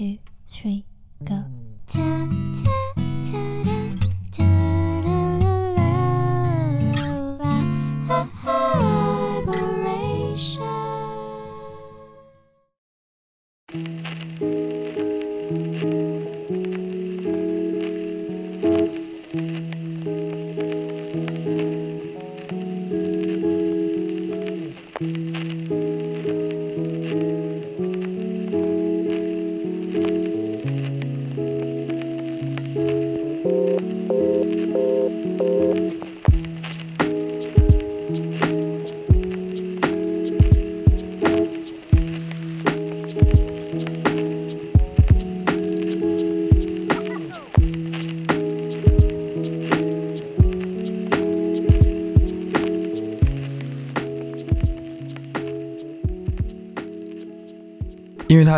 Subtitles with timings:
[0.00, 0.16] two,
[0.46, 0.86] three,
[1.22, 1.44] go.
[1.86, 2.00] Ta
[2.56, 2.72] ta
[3.22, 3.59] ta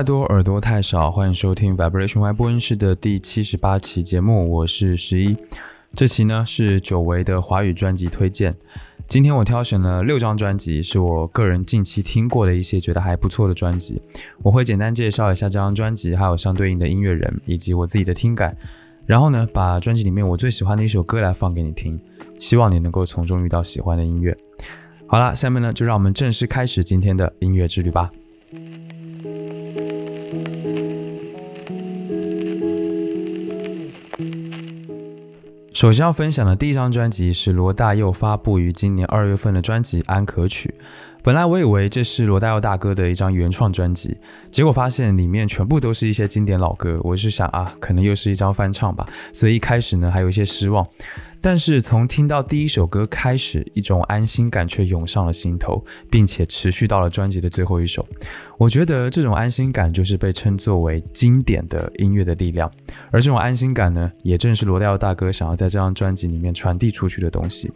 [0.02, 5.36] 太多，耳朵太少，欢迎收听 Vibration Y 播音室的第七十八期节目，我是十一。
[5.95, 8.53] 这期呢是久违的华语专辑推荐。
[9.06, 14.03] 今天我挑选了六张专辑，是我个人近期听过的一些觉得还不错的专辑。
[14.42, 18.56] 我会简单介绍一下这张专辑，还有相对应的音乐人以及我自己的听感。
[19.06, 21.97] 然后呢，把专辑里面我最喜欢的一首歌来放给你听，
[22.41, 24.36] 希望你能够从中遇到喜欢的音乐。
[25.06, 28.11] 好了，下面呢就让我们正式开始今天的音乐之旅吧。
[35.83, 40.72] 首先要分享的第一张专辑是罗大佑发布于今年二月份的专辑《安可曲》。
[41.24, 44.16] 本来我以为这是罗大佑大哥的一张原创专辑，
[44.48, 47.00] 结果发现里面全部都是一些经典老歌。
[47.02, 50.86] 我是想啊，可能又是一张翻唱吧，所以一开始呢还有一些失望。
[51.43, 58.07] 但是从听到第一首歌开始，一种安心感却涌上了心头，并且持续到了专辑的最后一首。
[58.57, 62.70] 我觉得这种安心感就是被称作为经典的音乐的力量，
[63.11, 67.73] 而这种安心感呢，也正是罗大佑大哥想要在这张专辑里面传递出去的东西。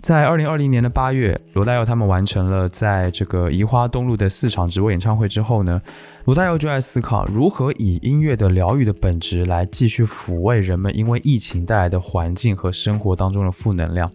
[0.00, 5.82] 在二零二零年的八月，罗大佑他们完成了在这个移花东路的四场直播演唱会之后呢，
[6.26, 14.10] 罗大佑就在思考如何以音乐的疗愈的本质来继续抚慰人们因为疫情带来的环境和生活当中的负能量。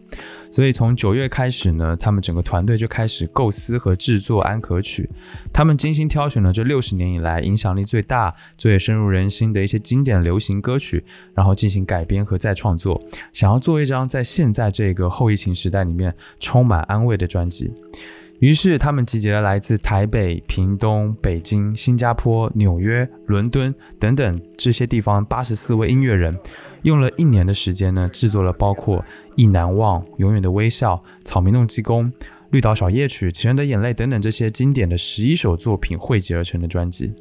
[0.50, 5.10] 所以从九月开始呢，他们整个团队就开始构思和制作《安可曲》，
[5.52, 13.02] 他们精心挑选了这六十年以来影响力最大、最深入人心的一些经典流行歌曲，然后进行改编和再创作，
[13.34, 17.74] 想要做一张在现在这个后疫情时代里面充满安慰的专辑。
[18.40, 26.38] 于是，他们集结了来自台北、屏东、北京、新加坡、纽约、伦敦等等这些地方八十四位音乐人，
[26.81, 29.00] 用了一年的时间呢，制作了包括
[29.35, 32.06] 《意难忘》《永远的微笑》《草莓弄鸡公》
[32.51, 37.13] 《绿岛小夜曲》《情人的眼泪》等等这些经典的十一首作品汇集而成的专辑。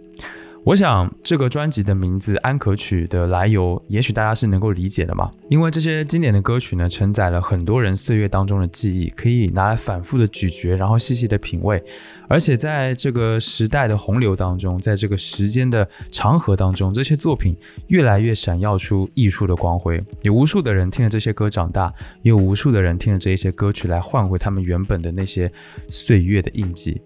[0.67, 5.31] 我想这个专辑的名字《安可曲》的来由，也许大家是能够理解的嘛。
[5.51, 11.85] 因为这些经典的歌曲呢，承载了很多人岁月当中的记忆，可以拿来反复的咀嚼，然后细细的品味。
[12.31, 17.55] 而且在这个时代的洪流当中，在这个时间的长河当中，这些作品
[17.89, 20.03] 越来越闪耀出艺术的光辉。
[20.23, 21.93] 有无数的人听着这些歌长大，
[22.23, 25.53] 也有无数的人听着这些歌曲来换回他们原本的那些
[25.91, 27.03] 岁月的印记。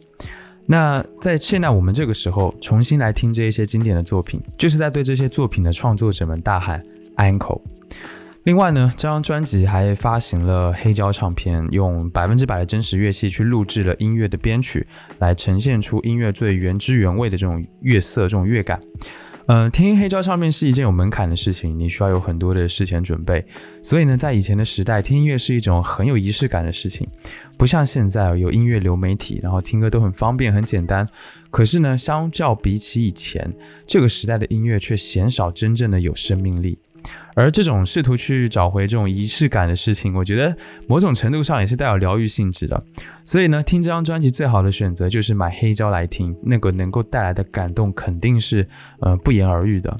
[0.70, 6.82] 那在现在我们这个时候重新来听这一些经典的作品，就是在对这些作品的创作者们大喊
[7.16, 7.62] “uncle”。
[8.44, 14.86] 另外呢，这张专辑还发行了黑胶唱片，用百分之百的真实乐器去录制了音乐的编曲，
[15.20, 18.78] 来呈现出音乐最原汁原味的这种乐色、这种乐感。
[19.50, 23.42] 嗯，听黑胶唱片是一件有门槛的事情，你需要有很多的事前准备。
[23.82, 27.08] 所以呢，在以前的时代，听音乐是一种很有仪式感的事情，
[27.56, 31.08] 不像现在有音乐流媒体，然后听歌都很方便、很简单。
[31.50, 33.50] 可是呢，相较比起以前，
[33.86, 36.78] 这个时代的音乐却鲜少真正的有生命力。
[37.38, 40.56] 而这种试图去找回这种仪式感的事情，我觉得
[40.88, 42.82] 某种程度上也是带有疗愈性质的。
[43.24, 48.66] 所以呢，听这张专辑最好的选择就是买黑胶来听，那个能够带来的感动肯定是
[48.98, 49.96] 呃不言而喻的。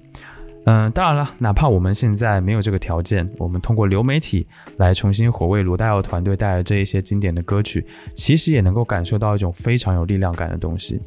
[0.65, 4.45] 嗯，当然了，哪怕我们现在没有这个条件，我们通过流媒体
[4.77, 11.01] 来重新活为罗大佑团队带来这一些经典的歌曲，其实也能够感受到一种非常有力量感的东西。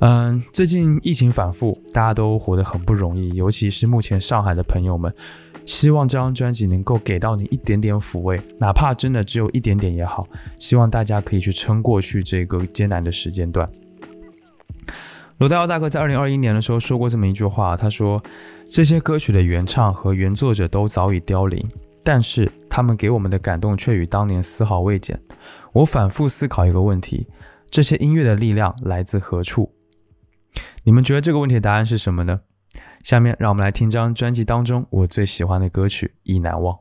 [0.00, 5.14] 嗯，最近疫情反复，大家都活得很不容易，尤其是目前上海的朋友们。
[5.64, 10.26] 希望这张专辑能够给到你一点点抚慰，哪怕真的只有一点点也好。
[10.58, 13.68] 希望大家可以去撑过去这个艰难的时间段。
[15.38, 18.22] 罗大佑大哥在二零二一年的时候说过这么一句话，他说
[18.70, 21.66] ：“这些歌曲的原唱和原作者都早已凋零，
[22.04, 25.20] 但是他们给我们的感动却与当年丝毫未减。”
[25.72, 27.26] 我反复思考一个问题：
[27.68, 29.72] 这些音乐的力量来自何处？
[30.84, 32.42] 你们觉得这个问题的答案是什么呢？
[33.04, 36.74] 下面让我们来听张专辑当中我最喜欢的歌曲《意难忘》。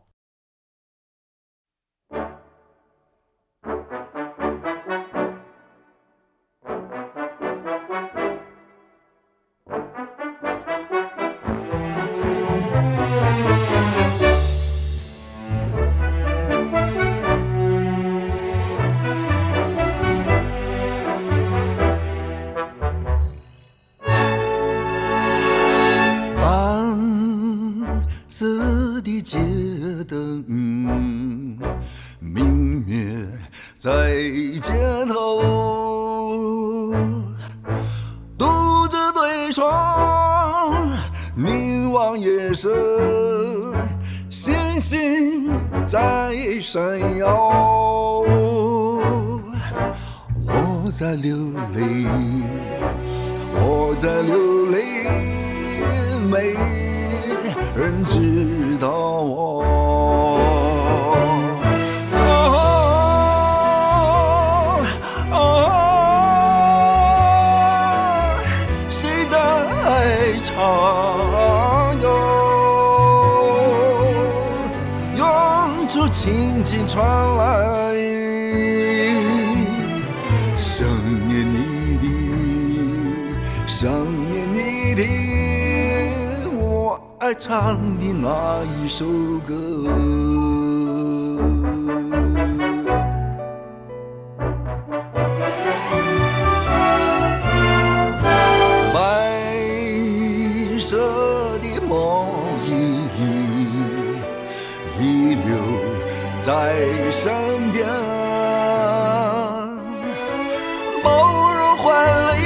[29.84, 30.46] 的灯，
[32.20, 33.28] 明灭
[33.76, 34.16] 在
[34.62, 34.72] 街
[35.10, 36.96] 头，
[38.38, 40.90] 独自对窗
[41.36, 42.70] 凝望夜色，
[44.30, 45.52] 星星
[45.86, 47.36] 在闪耀，
[50.46, 51.36] 我在流
[51.76, 52.08] 泪，
[53.56, 55.04] 我在流泪，
[56.32, 56.93] 泪。
[57.76, 59.64] 人知道我。
[62.26, 62.30] 哦
[65.32, 65.38] 哦，
[68.90, 69.38] 谁在
[70.44, 70.54] 唱
[72.02, 72.06] 哟？
[75.16, 75.24] 远
[75.88, 77.04] 处轻轻传
[87.40, 89.06] 唱的那一首
[89.48, 89.54] 歌，
[98.94, 98.98] 白
[100.80, 102.28] 色的毛
[102.66, 102.70] 衣
[105.00, 105.56] 遗留
[106.42, 106.76] 在
[107.12, 107.34] 身
[107.72, 107.88] 边，
[111.04, 111.08] 某
[111.54, 111.84] 人怀
[112.32, 112.38] 里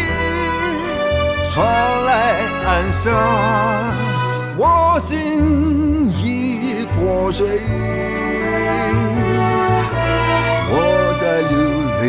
[1.51, 1.55] 传
[2.05, 2.09] 来
[2.65, 4.16] 暗香。
[4.59, 7.61] 我心已破碎，
[10.71, 11.55] 我在流
[12.01, 12.03] 泪，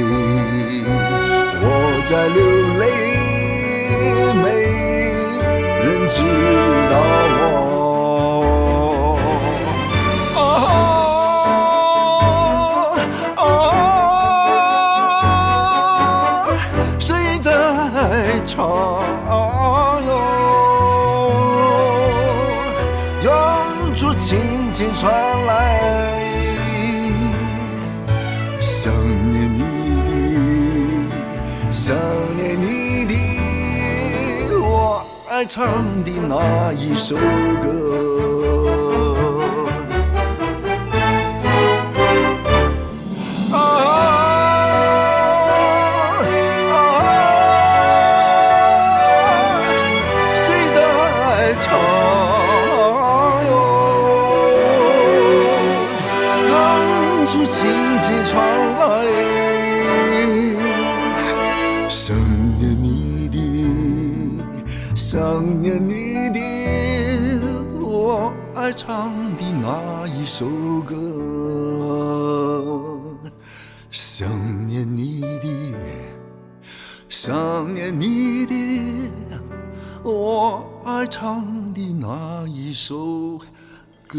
[1.61, 1.67] 我
[2.09, 2.41] 在流
[2.81, 2.83] 泪，
[4.43, 4.45] 没
[5.85, 6.17] 人知
[6.91, 6.93] 道
[7.41, 7.78] 我。
[35.49, 38.38] 唱的那一首歌。
[73.91, 74.29] 想
[74.69, 75.49] 念你的，
[77.09, 79.11] 想念你的，
[80.05, 83.41] 我爱唱的那一首
[84.07, 84.19] 歌。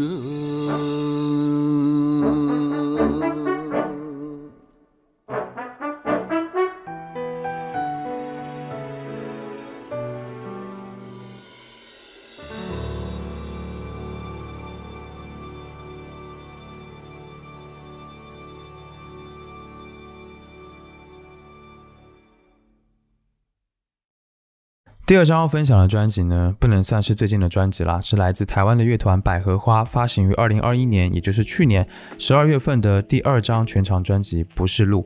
[25.10, 31.84] 第二张要分享的专辑呢，不能算是最近的专辑啦，是来自台湾的乐团百合花发行于二零二一年，也就是去年
[32.16, 35.00] 十二月份的第二张全长专辑《不是路》。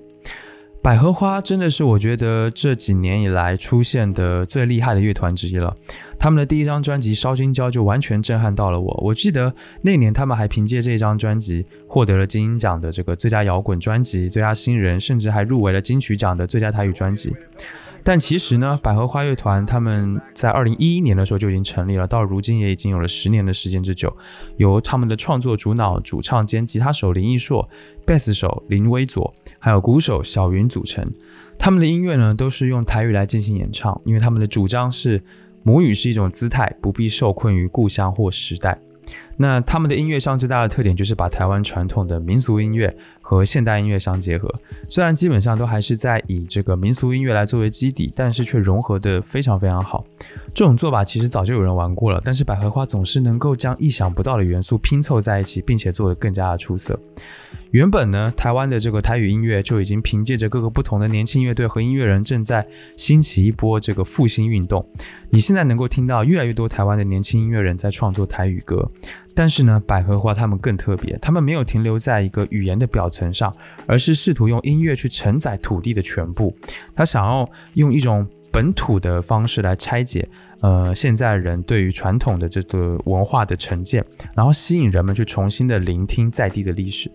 [0.83, 5.75] 百合花真的是我觉得这几年以来出现的最厉害的乐团之一了。
[6.19, 9.01] 他们的第一张专辑《烧金胶》就完全震撼到了我。
[9.03, 17.35] 我记得那年他们还凭借这张专辑获得了金鹰奖的这个最佳摇滚专辑、最佳新人，甚至还入围了金曲奖的最佳台语专辑。
[18.07, 24.15] 但其实呢，百合花乐团他们在二零一一年的时候就已经成立了，到如今也已经有了十年的时间之久。
[24.59, 27.67] 由他们的创作主脑、主唱兼吉他手林奕硕、
[28.05, 31.03] 贝斯手林威佐，还有鼓手小云组成。
[31.59, 35.25] 他们的音乐呢，都是用台语来进行演唱，因为他们的主张是
[35.63, 38.79] 母语是一种姿态，不必受困于故乡或时代。
[39.37, 44.53] 那他们的音乐上最大的特点就是把台湾传统的民俗音乐和现代音乐相结合。
[44.89, 50.05] 虽然基本上都还是在以这个民俗音乐来作为基底，但是却融合的非常非常好。
[50.55, 56.99] 这种做法其实早就有人玩过了，但是百合花总是能够将意想不到的元素拼凑在一起，并且做得更加的出色。
[57.73, 62.65] 原本呢，台湾的这个台语音乐就已经凭借着各个不同的年轻乐队和音乐人，正在
[62.97, 64.87] 兴起一波这个复兴运动。
[65.31, 68.89] 你现在能够听到越来越多台湾的年轻音乐人在创作台语歌，
[69.35, 73.55] 但是呢，百合花他们更特别，他们没有停留在一个语言的表层上，
[73.87, 76.55] 而是试图用音乐去承载土地的全部。
[76.95, 80.29] 他想要用一种本土的方式来拆解，
[80.61, 84.05] 呃，现在人对于传统的这个文化的成见，
[84.37, 87.11] 然后吸引人们去重新的聆听在地的历史。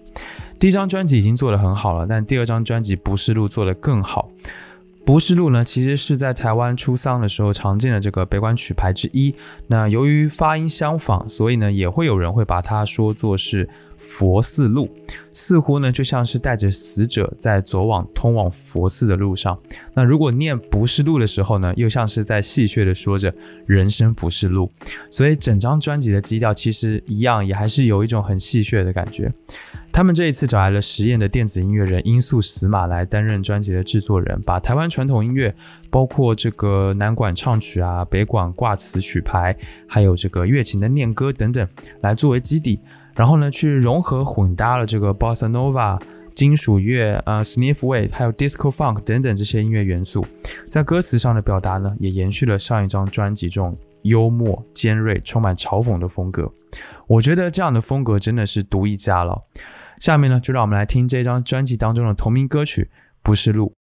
[0.59, 4.29] 第一张专辑已经做得很好了，但第二张专辑《不是路》做得更好。
[5.09, 9.33] 《不是路》呢，其实是在台湾出丧的时候常见的这个悲管曲牌之一。
[9.65, 13.67] 那由于发音相仿，所以呢，也会有人会把它说作是。
[13.99, 14.89] 佛寺路
[15.31, 19.59] 似乎呢就像是带着死者在走往通往佛寺的路上。
[19.93, 23.33] 那如果念不是路的时候呢，又像是在戏谑的说着
[23.65, 24.71] 人生不是路。
[25.09, 29.31] 所以整张专辑的基调其实一样，也还是有一种很戏谑的感觉。
[29.91, 35.53] 他们这一次找来了实验的电子音乐人音速死马来担任专辑的制作人，把台湾传统音乐，
[35.89, 39.55] 包括这个南管唱曲啊、北管挂词曲牌，
[39.87, 41.67] 还有这个乐琴的念歌等等，
[42.01, 42.79] 来作为基底。
[43.19, 46.01] 然后呢，去融合混搭了这个 bossa nova、
[46.33, 50.25] 金属乐、呃 sniff wave，还有 disco funk 等等这些音乐元素，
[50.69, 56.49] 在歌词上的表达呢，也延续了上一张专辑这种幽默、尖锐、充满嘲讽的风格。
[57.07, 59.37] 我觉得这样的风格真的是独一家了。
[59.99, 62.83] 下面呢，就让我们来听这张专辑当中的同名歌曲
[63.21, 63.73] 《不是路》。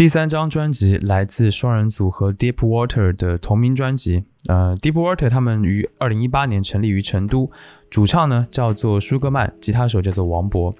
[0.00, 4.24] 第三张专辑来自双人组合 Deep Water 的同名专辑。
[4.46, 7.50] 呃，Deep Water 他们于二零一八年成立于成都，
[7.90, 10.74] 主唱呢叫做舒格曼，吉他手叫做王博。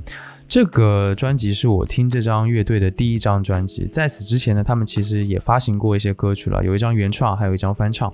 [0.49, 8.11] 这个专辑是我听这张乐队的第一张专辑，在此之前呢，他们其实也发行过一些歌曲了，有一张原创，还有一张翻唱。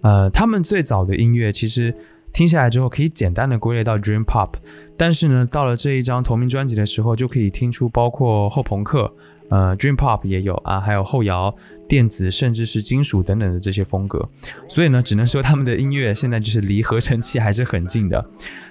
[0.00, 1.94] 呃，他们最早的音乐其实
[2.32, 4.54] 听下来之后，可以简单的归类到 Dream Pop，
[4.96, 9.14] 但是呢，到了这一张同名专辑的时候，就可以听出包括后朋克。
[9.52, 11.54] 呃，Dream Pop 也有啊，还有后摇、
[11.86, 14.26] 电子，甚至是金属等等的这些风格。
[14.66, 18.24] 所以呢，只能说他们的音乐现在就是离合成器还是很近的。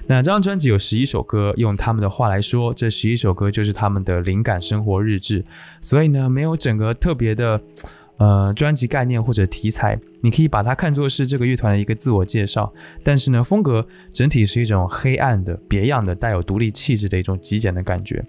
[0.07, 5.45] 那这张专辑有十一首歌，用他们的话来说，这十一首歌就是他们的灵感生活日志。
[5.81, 7.61] 所以呢，没有整个特别的
[8.17, 12.73] 呃专辑概念或者题材，你可以把它看作是这个乐团的一个自我介绍。
[13.03, 18.25] 但是呢，风格整体是一种黑暗的、别样的、带有独立气质的一种极简的感觉。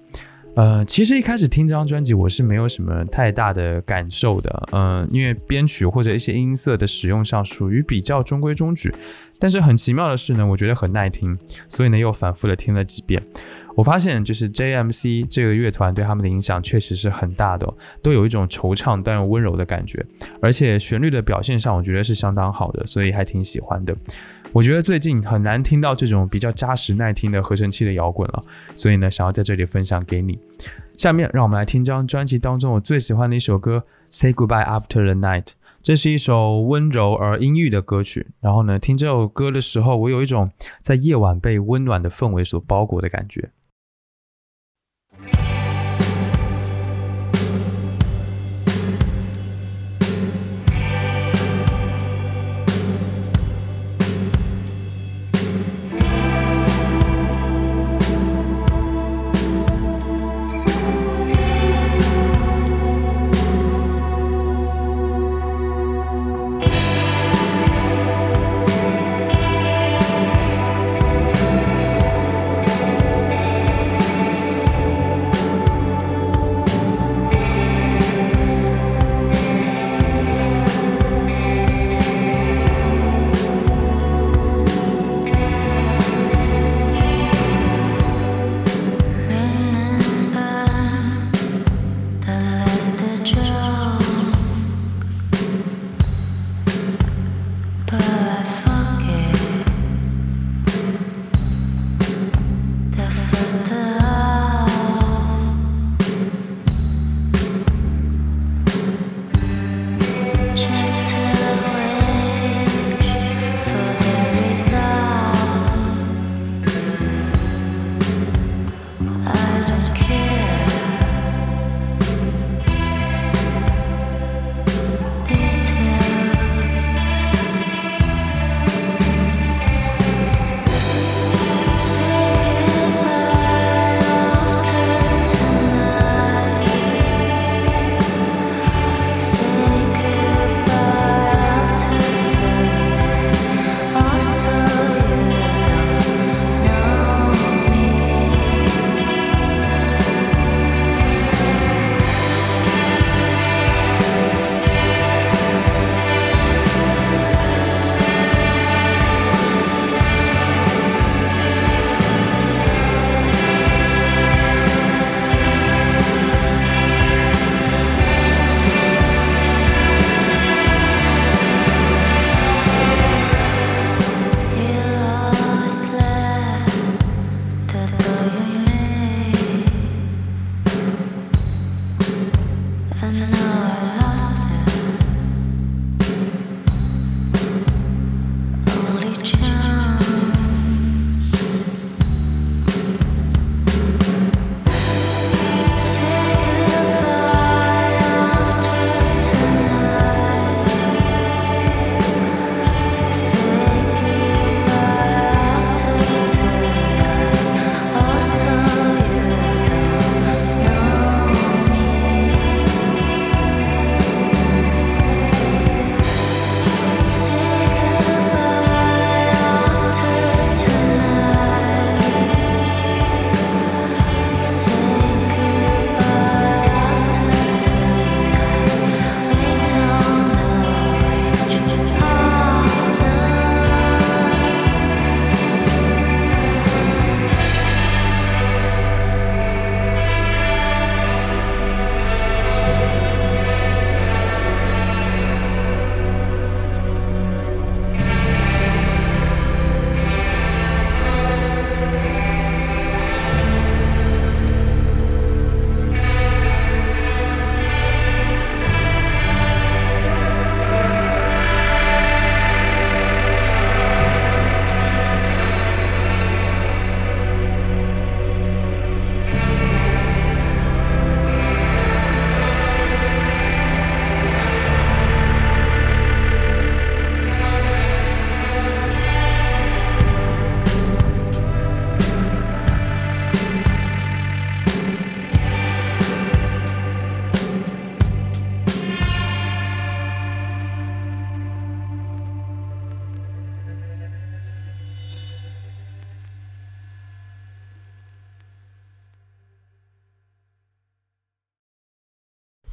[0.55, 8.95] 呃，其实一开始听这张专辑，我是没有什么太大的感受的，呃，因为编曲或者一些音色的使用上属于比较中规中矩。
[9.39, 11.37] 但是很奇妙的是呢，我觉得很耐听，
[11.67, 13.21] 所以呢又反复的听了几遍。
[13.75, 17.67] 我发现就是 JMC 这个乐团对他们的影响确实是很大的、
[18.03, 20.05] 都有一种惆怅但又温柔的感觉，
[20.43, 23.97] 而且旋律的表现上，我觉得是相当好的，所以还挺喜欢的。
[24.53, 30.39] 我觉得最近很难听到这种比较扎实耐听的合成器的摇滚了，所以呢，想要在这里分享给你。
[30.99, 35.43] 下面让我们来听张专辑当中我最喜欢的一首歌《Say Goodbye After the Night》。
[35.83, 38.29] 这是一首温柔而阴郁的歌曲。
[38.41, 40.51] 然后呢，听这首歌的时候，我有一种
[40.83, 43.51] 在夜晚被温暖的氛围所包裹的感觉。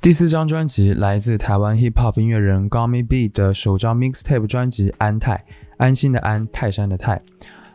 [0.02, 5.36] 第四张专辑来自台湾 hip hop 音乐人 Gummy B 的首张 mixtape 专辑《安泰》，
[5.76, 7.22] 安心的安，泰山的泰。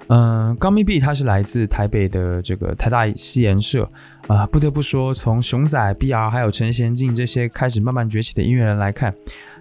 [0.06, 3.86] 嗯，Gummy B 他是来自台北的这个台大西研社
[4.26, 9.14] 啊、不得不说，从熊仔、BR 还有陈贤进这些开始慢慢崛起的音乐人来看，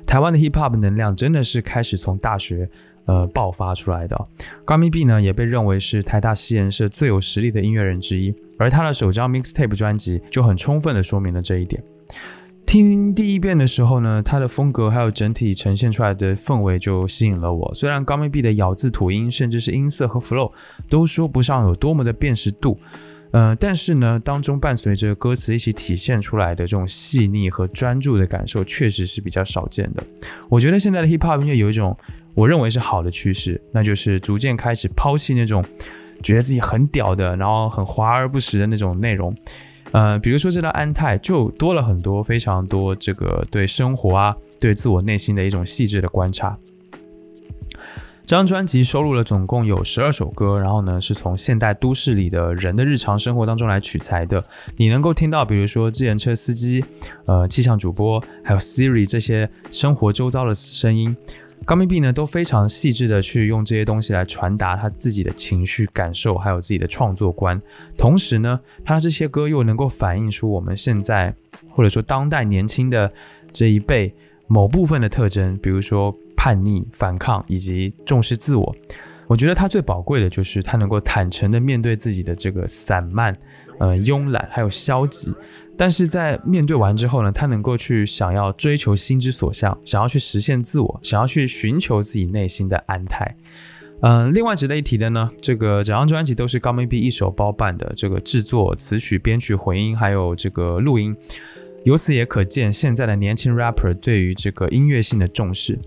[0.08, 2.70] 台湾的 hip hop 能量真的是开始从大学
[3.04, 4.18] 呃爆发出来的。
[4.66, 11.84] Gummy B 呢也被认为是台大西研社最有实力的音乐人之一，而他的首张 mixtape 专辑就很充分的说明了这一点。
[12.74, 17.72] 听第一遍的时候呢，它的风格还有整体呈现出来的氛围就吸引了我。
[17.72, 20.52] 虽然高密 B 的咬字吐音，甚至是音色和 flow
[20.90, 22.80] 都说不上有多么的辨识度，
[23.30, 30.04] 呃，但是呢，当中伴随着歌词一起体现出来的这种细腻和专注的感受，确实是比较少见的。
[30.50, 31.96] 我觉得现在的 hip hop 音乐有一种
[32.34, 35.64] 我认为是好的趋势，那就是逐渐开始抛弃那种
[36.24, 39.32] 觉得自己很屌的，然后很华而不实的那种内容。
[39.94, 46.58] 呃，比如说这张安泰就多了很多非常多这个对生活啊，对自我内心的一种细致的观察。
[48.26, 54.44] 这张专辑收录了总共有十二首歌，然后呢是从现代都市里的人的日常生活当中来取材的。
[54.78, 56.84] 你能够听到，比如说自行车司机、
[57.26, 61.16] 呃气象主播，还有 Siri 这些生活周遭的声音。
[61.66, 67.60] 高密 B 呢都非常细致的去用这些东西来传达他自己的情绪感受，还有自己的创作观。
[67.98, 71.34] 同时呢，他这些歌又能够反映出我们现在
[71.70, 73.12] 或者说当代年轻的
[73.52, 74.14] 这一辈
[74.48, 78.76] 某部分的特征，比如说叛逆、反抗以及重视自我。
[79.28, 83.36] 我觉得他最宝贵的就是他能够坦诚的面对自己的这个散漫、
[83.80, 85.34] 呃慵懒还有消极。
[85.76, 93.36] 但是在面对完之后呢，他能够去想要追求心之所向，想要去实现自我，想要去寻求自己内心的安泰。
[94.02, 101.16] 嗯、另外值得一提的呢，这个整张专辑都是高明 B 一手包办的，这个制作、词曲、编曲、混音，还有这个录音。
[101.86, 105.80] 由此也可见现在的年轻 rapper 对于这个音乐性的重视。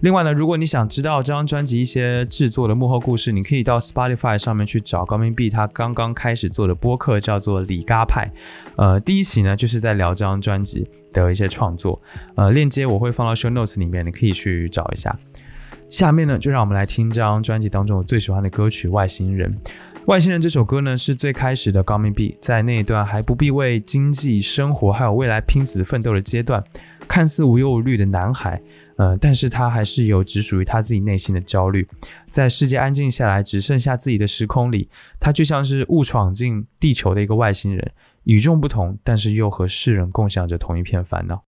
[0.00, 8.30] 另外呢，如果你想知道这张专辑一些制作的幕后故事，你可以到 Spotify 上面去找高明 B 他刚刚开始做的播客，叫做李嘎派。
[8.76, 12.00] 呃，第一期呢就是在聊这张专辑的一些创作，
[12.36, 15.18] 呃，链接我会放到 show notes 里面，你可以去找一下。
[15.88, 19.50] 下面呢，就让我们来听这张专辑当中我最喜欢的歌曲《外星人》。
[20.04, 26.62] 《外星人》这首歌呢，是最开始的高明 B 在那一段还不必为经济、生活还有未来拼死奋斗的阶段，
[27.08, 28.60] 看似无忧无虑的男孩。
[28.98, 31.88] 呃，但是他还是有只属于他自己内心的焦虑，
[32.28, 37.92] 在世界安静下来，只剩下自己的时空里，他就像是误闯进地球的一个外星人，
[38.24, 41.47] 与众不同，但是又和世人共享着同一片烦恼。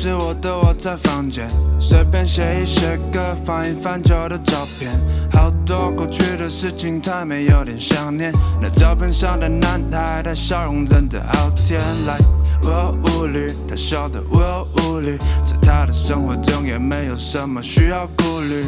[0.00, 1.46] 最近没事我都窝在房间，
[1.78, 4.90] 随便写一写歌，翻一翻旧的照片，
[5.30, 8.32] 好多过去的事情，太美有点想念。
[8.62, 11.78] 那照片上的男孩，他笑容真的好甜。
[12.06, 12.16] 来，
[12.62, 18.64] 我无虑，他笑得我无虑，在他的生活中也没有什么需要顾虑。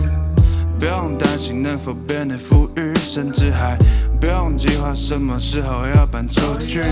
[0.78, 3.78] 不用担心能否变得富裕，甚至还
[4.20, 6.82] 不用计划什么时候要搬出去。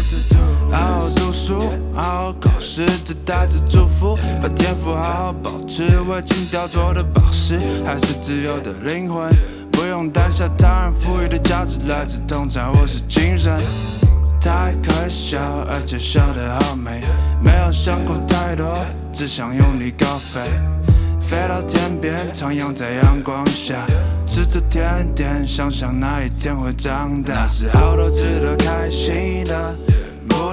[0.71, 1.59] 好好读书，
[2.01, 5.83] 好好考试，只带着祝福，把天赋好好保持。
[6.09, 9.31] 未经雕琢的宝石，还是自由的灵魂。
[9.71, 13.53] 不用担心他人赋予的价值来自同在我是精神。
[14.41, 17.03] 太可笑，而且笑得好美，
[17.43, 18.79] 没有想过太多，
[19.13, 20.41] 只想用力高飞。
[21.21, 23.87] 飞到天边，徜徉在阳光下，
[24.27, 27.35] 吃着甜点，想想那一天会长大。
[27.35, 29.77] 那是好多值得开心的，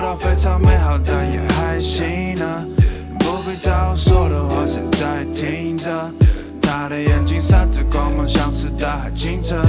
[0.08, 2.66] 到非常美好，但也还行呢。
[3.20, 6.10] 不必在乎说的话，谁在听着？
[6.62, 9.62] 他的眼睛闪着光芒，像是大海清澈。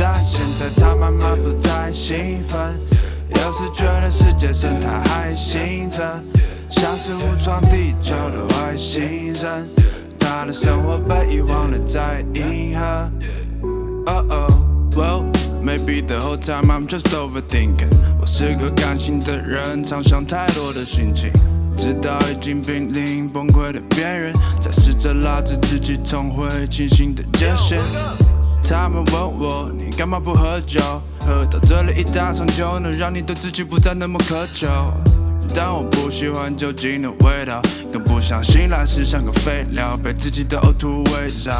[0.00, 2.58] 但现在他慢慢不再兴奋，
[3.28, 6.00] 有时觉得世界真太还醒着，
[6.70, 9.68] 像是误闯地球的外星人。
[10.18, 13.10] 他的生活被遗忘了在银河。
[14.06, 14.52] Oh oh,
[14.96, 15.31] well,
[15.62, 17.90] maybe the whole time I'm just overthinking。
[18.20, 21.30] 我是个感性的人，常想太多的心情，
[21.76, 27.80] 直到已经濒临崩溃的边缘，才试着拉着自己重回清醒的界限。
[28.64, 30.80] 他们问我你干嘛不喝酒？
[31.20, 34.66] 喝到这里一大场就能让你对自己不再那么苛求。
[35.54, 37.60] 但我不喜欢酒精的味道，
[37.92, 41.54] 更不想醒来时像个废料，被自己的呕吐围绕。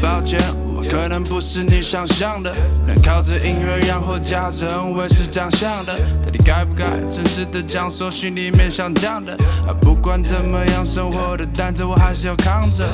[0.00, 0.38] 抱歉，
[0.74, 2.54] 我可能不是你想象的，
[2.86, 5.98] 能靠着音乐养活家人，我也是这样想的。
[6.22, 9.32] 到底该不该真实的讲说心里面想讲的？
[9.66, 12.86] 啊，不管怎么样，生活的担子我还是要扛着。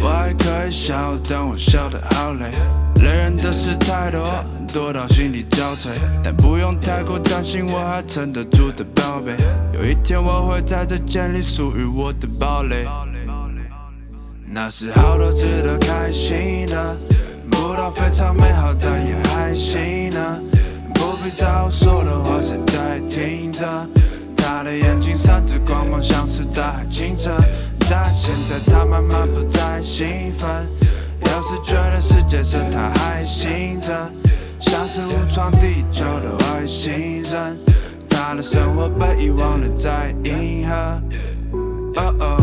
[0.00, 2.50] 我还可以笑，但我笑得好累。
[3.02, 4.26] 累人的事太多，
[4.72, 5.90] 多到心力交瘁。
[6.24, 9.36] 但不用太过担心，我还撑得住的宝贝。
[9.74, 12.86] 有一天我会在这建立属于我的堡垒。
[14.54, 16.94] 那是好多值得开心的，
[17.50, 20.40] 不到非常美好，但也还行呢。
[20.92, 23.66] 不必在乎说的话，谁在听着？
[24.36, 27.30] 他的眼睛闪着光芒，像是大海清澈。
[27.88, 30.50] 但现在他慢慢不再兴奋，
[31.20, 34.10] 有时觉得世界真他还醒着，
[34.60, 37.58] 像是误闯地球的外星人。
[38.06, 40.74] 他的生活被遗忘了在银河。
[41.96, 42.41] 哦哦。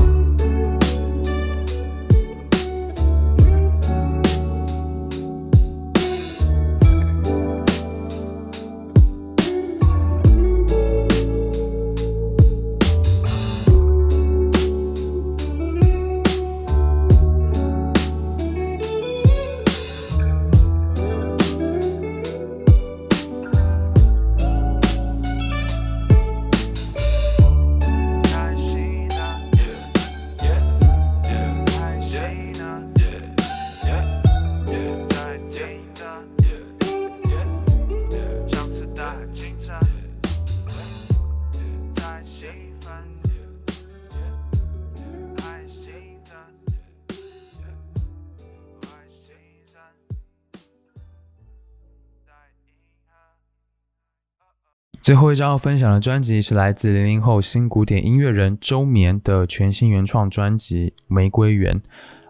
[55.10, 61.74] 最后一张要分享的专辑是来自零零后新古典音乐人周眠的全新原创专辑《玫瑰园》。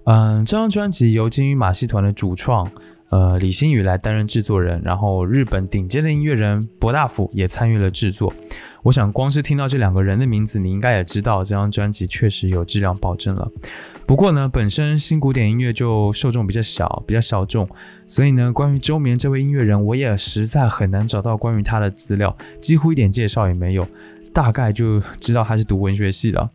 [0.05, 2.71] 嗯，这张专辑由金鱼马戏团的主创
[3.09, 8.33] 呃李新宇来担任制作人，然后日本顶尖的音乐人博大辅也参与了制作。
[8.83, 13.51] 我想光是听到这两个人的名字，你应该也知道这张专辑确实有质量保证了。
[14.05, 17.67] 不过呢，本身新古典音乐就受众比较小，比较小众，
[18.07, 23.87] 所以呢，关于周眠这位音乐人，我也实在很难找到关于他的资料，几乎一点介绍也没有，
[24.33, 26.49] 大概就知道他是读文学系的。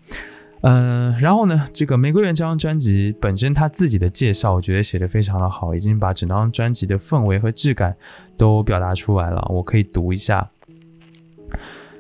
[0.67, 7.95] 嗯、然后呢，这个《玫瑰园》这张专辑本身他自己的介绍，我觉得写得非常的好，已经把整张专辑的氛围和质感
[8.39, 9.47] 都表达出来了。
[9.51, 10.49] 我可以读一下。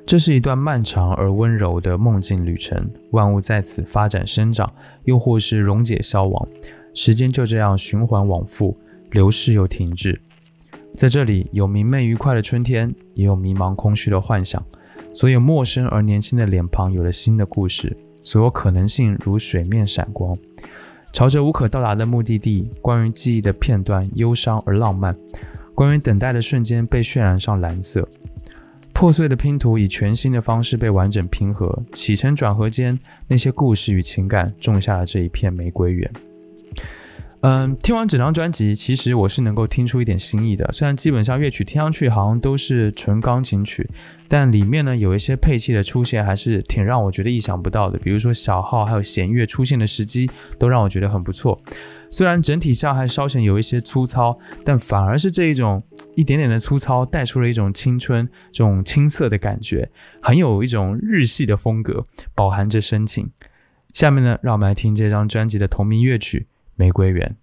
[0.06, 4.70] 这是一段漫长而温柔的梦境旅程，万物在此发展生长，
[5.04, 6.48] 又或是溶解消亡，
[6.92, 8.76] 时间就这样循环往复，
[9.12, 10.20] 流逝又停滞。
[10.94, 14.62] 在这里，有明媚愉快的春天，也有迷茫空虚的幻想。
[15.12, 20.36] 所有陌生而年轻的脸庞有了新的故事，所有可能性如水面闪光。
[21.12, 25.14] 朝着无可到达的目的地，关于记忆的片段，忧伤而浪漫；
[25.74, 28.06] 关于等待的瞬间，被渲染上蓝色。
[28.94, 36.10] 破碎的拼图以全新的方式被完整拼合，起承转合间，那些故事与情感种下了这一片玫瑰园。
[37.40, 40.66] 嗯，听完整张专辑，其实我是能够听出一点新意的。
[40.72, 43.86] 虽然基本上乐曲听上去好像都是纯钢琴曲，
[44.28, 47.98] 但里面呢有一些配器的出现还是挺让我觉得意想不到的。
[47.98, 51.60] 比如说小号还有弦乐出现的时机，都让我觉得很不错。
[52.14, 55.82] 虽然整体上还稍显有一些粗糙，但反而是这一种
[56.14, 59.90] 一点点的粗糙带出了一种青春、这种青涩的感觉，
[60.22, 63.32] 很有一种日系的风格，饱含着深情。
[63.92, 66.46] 下面呢，让我们来听这张专辑的同名乐曲
[66.76, 67.36] 《玫瑰园》。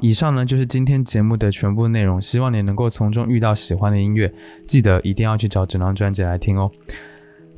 [0.00, 4.32] 以上呢就是今天节目的全部内容，希望你能够从中遇到喜欢的音乐，
[4.66, 6.70] 记得一定要去找整张专辑来听哦。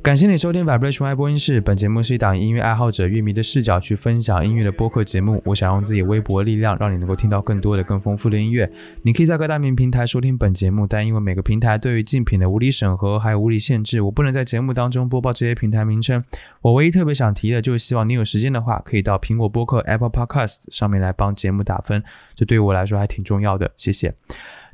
[0.03, 5.41] 感谢你收听 Vibration Y 播音室，本节目是一档音乐爱好者、乐迷的视角去分享音乐的播客节目。
[5.45, 8.69] 我想用自己微薄的力量，让你能够听到更多的、更丰富的音乐。
[9.03, 16.21] 你可以在各大名平台收听本节目，但因为每个平台对于竞品的无理审核还有无理限制，我不能在节目当中播报这些平台名称。
[16.61, 22.03] 我唯一特别想提的就是，希望你有时间的话，可以到苹果播客 Apple Podcast 上面来帮节目打分，
[22.35, 23.71] 这对于我来说还挺重要的。
[23.77, 24.13] 谢谢。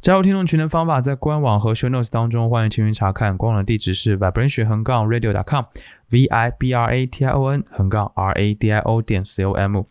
[0.02, 3.38] 加入听众群的方法在官网和 show notes 当中，欢迎前去查看。
[3.38, 8.72] 官网的地址是 vibration 横杠 radio.com，v i b r a t i o n 横杠 r a d
[8.72, 9.84] i o 点 c o m。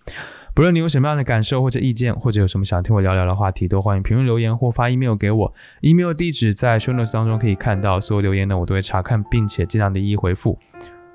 [0.54, 5.54] 不论你有什么样的感受或者意见，或者有什么想听我聊聊的话题，都欢迎评论留言或发 email 给我。
[5.82, 10.58] email 地址在 show notes 当中可以看到，所有留言呢我都会查看，并且尽量的一一回复。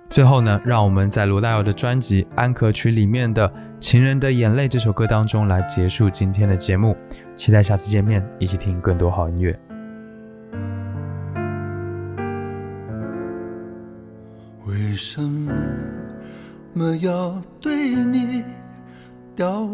[0.10, 3.50] 最后呢，让我们在罗大佑的专辑《安可曲》里面的
[3.80, 6.96] 《情人的眼泪》这首歌当中来结束今天的节目。
[7.36, 9.60] 期待下次见面，一起听更多好音乐。
[14.68, 15.20] 为什
[16.74, 18.44] 么要对你
[19.36, 19.68] 掉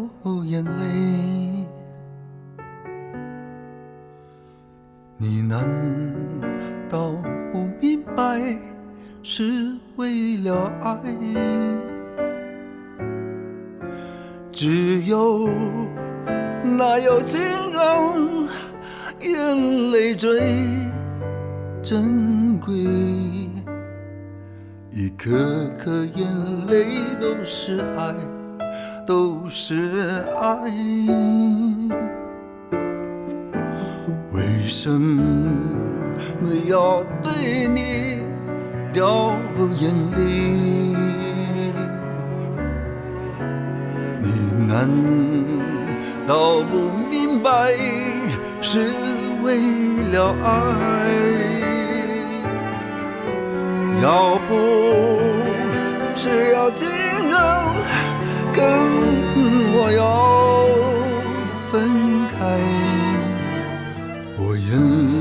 [0.46, 1.66] 眼泪？
[5.18, 5.68] 你难
[6.88, 7.12] 道
[7.52, 8.40] 不明白
[9.22, 10.98] 是为了爱？
[14.50, 15.48] 只有
[16.64, 18.48] 那有情人
[19.20, 20.40] 眼泪最
[21.82, 22.74] 珍贵。
[24.90, 26.26] 一颗颗眼
[26.68, 26.84] 泪
[27.20, 28.14] 都是爱，
[29.06, 30.64] 都是爱。
[34.32, 37.04] 为什么要
[38.92, 39.38] 掉
[39.78, 40.18] 眼泪？
[44.20, 44.26] 你
[44.66, 44.88] 难
[46.26, 47.72] 道不明白
[48.60, 48.90] 是
[49.42, 49.56] 为
[50.12, 50.50] 了爱？
[54.02, 54.54] 要不
[56.16, 57.32] 是有情人
[58.52, 58.58] 跟
[59.76, 60.02] 我要
[61.70, 61.70] 分
[62.28, 62.38] 开，
[64.38, 64.68] 我眼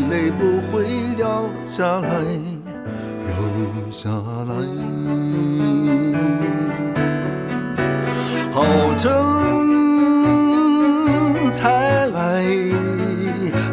[0.09, 0.41] 泪不
[0.72, 2.09] 会掉下来，
[3.91, 4.53] 下来。
[8.51, 8.63] 好
[8.97, 9.07] 春
[11.51, 12.43] 才来，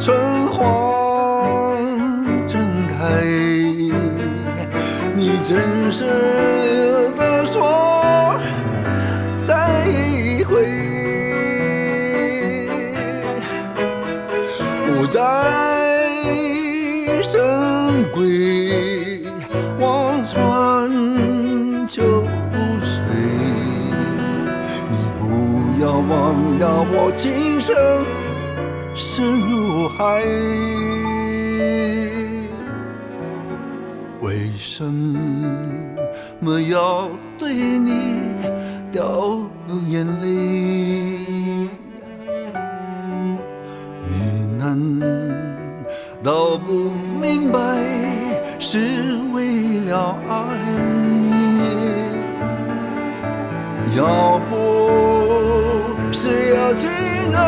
[0.01, 1.77] 春花
[2.47, 2.95] 正开。
[5.15, 6.05] 你真实
[7.17, 8.39] 的说
[9.43, 9.55] 再
[10.47, 10.67] 会，
[14.87, 15.21] 不再
[26.59, 27.77] 让我今生
[28.95, 30.25] 深入海。
[34.21, 34.83] 为什
[36.41, 38.35] 么要对你
[38.91, 39.39] 掉
[39.87, 41.69] 眼泪？
[44.09, 44.17] 你
[44.59, 44.79] 难
[46.23, 46.91] 道不
[47.21, 47.59] 明白
[48.59, 50.33] 是为了爱？
[53.95, 54.76] 要不
[57.27, 57.39] 情人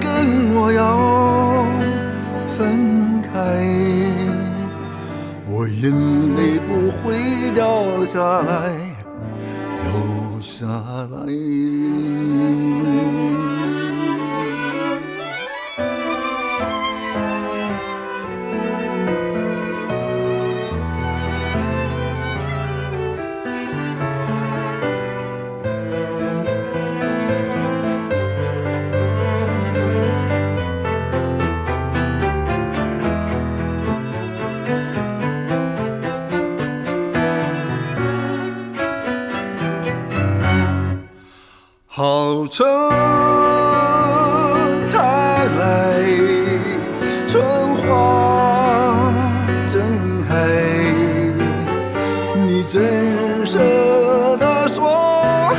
[0.00, 1.64] 跟我要
[2.56, 3.30] 分开。
[5.46, 5.90] 我眼
[6.36, 8.74] 泪不会掉下来，
[9.82, 9.90] 掉
[10.40, 10.66] 下
[11.10, 11.16] 来。
[42.06, 42.68] 好春
[44.86, 44.98] 才
[45.58, 46.02] 来，
[47.26, 47.42] 春
[47.76, 49.10] 花
[49.66, 49.80] 正
[50.28, 50.34] 开。
[52.46, 55.56] 你真舍得说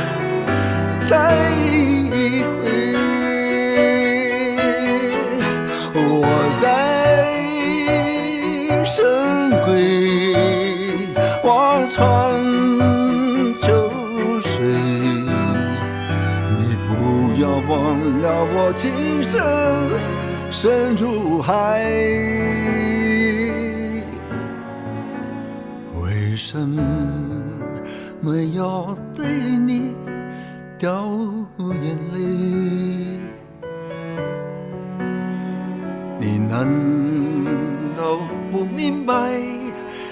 [1.04, 1.34] 再
[2.62, 2.94] 会？
[5.94, 6.64] 我在
[8.84, 9.66] 深闺
[11.42, 12.40] 望穿
[18.36, 19.34] 把我今生
[20.50, 21.82] 深入海。
[26.02, 26.58] 为什
[28.20, 29.94] 么要对你
[30.78, 31.08] 掉
[31.82, 33.18] 眼泪？
[36.18, 36.68] 你难
[37.96, 38.18] 道
[38.52, 39.14] 不明白，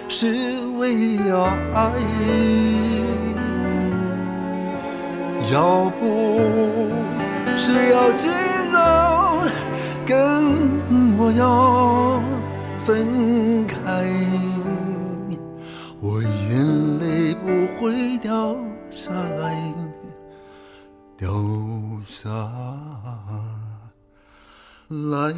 [0.09, 1.45] 是为了
[1.75, 1.93] 爱？
[5.53, 6.14] 要不。
[7.67, 8.31] 只要今
[8.75, 9.41] 后
[10.05, 12.21] 跟我要
[12.85, 14.05] 分开，
[15.99, 18.55] 我眼泪不会掉
[18.91, 19.75] 下来，
[21.17, 21.33] 掉
[22.05, 22.29] 下
[24.89, 25.33] 来。